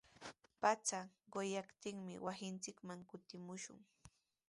Pacha 0.61 0.99
quyaptinmi 1.31 2.15
wasinchikman 2.25 2.99
kutimushun. 3.09 3.79